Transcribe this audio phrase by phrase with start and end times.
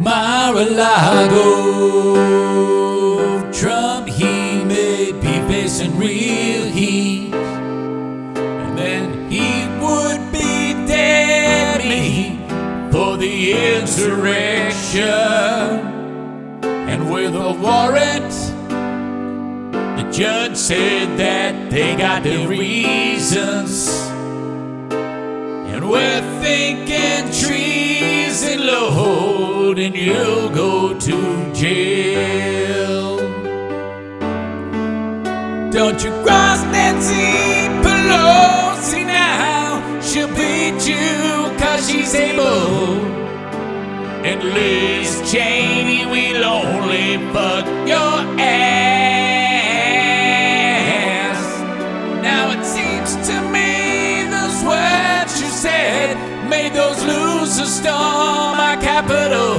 [0.00, 1.50] Mar-a-Lago.
[3.52, 12.40] Trump, he may be facing real heat, and then he would be dead meat
[12.90, 15.04] for the insurrection.
[16.64, 18.32] And with a warrant,
[19.98, 23.88] the judge said that they got their reasons.
[25.72, 28.60] And we're thinking treason
[29.78, 33.18] and you'll go to jail.
[35.70, 39.80] Don't you cross Nancy Pelosi now.
[40.00, 43.00] She'll beat you cause she's able.
[44.28, 48.90] And Liz Cheney will only fuck your ass.
[52.22, 56.16] Now it seems to me those words you said
[56.48, 59.49] made those losers storm our capital.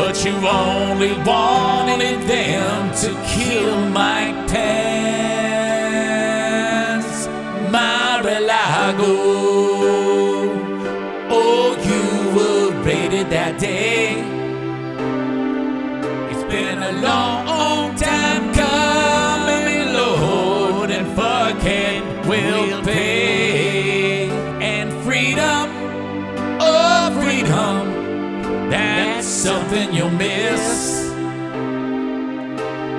[0.00, 5.28] But you only wanted them to kill Mike Pence.
[7.70, 9.14] Mar-a-Lago.
[11.30, 12.02] Oh, you
[12.34, 14.24] were rated that day.
[16.30, 23.39] It's been a long time coming, Lord, and fuck it, we'll pay.
[29.40, 31.08] Something you'll miss.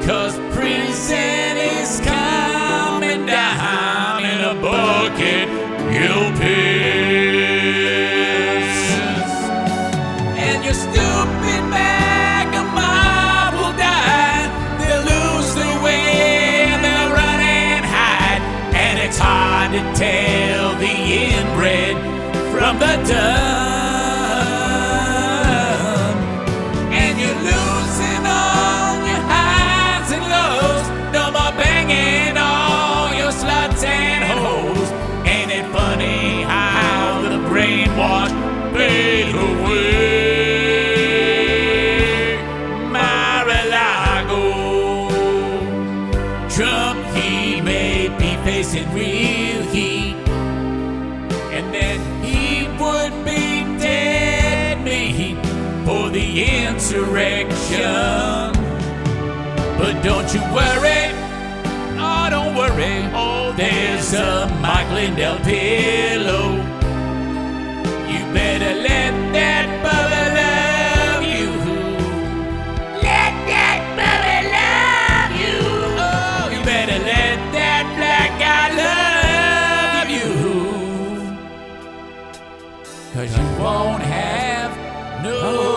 [0.08, 5.48] Cause prison is coming down in a bucket,
[5.94, 7.22] you'll piss.
[10.36, 14.50] And your stupid bag of mob will die.
[14.80, 18.42] They'll lose their way they'll run and hide.
[18.74, 21.96] And it's hard to tell the inbred
[22.52, 23.71] from the dumb.
[48.94, 50.16] Real heat.
[51.56, 55.38] And then he would be dead meat
[55.86, 58.52] for the insurrection.
[59.78, 61.12] But don't you worry,
[61.98, 63.10] oh, don't worry.
[63.14, 66.81] Oh, there's a Mike Lindell pillow.
[83.14, 85.71] Cause you won't have no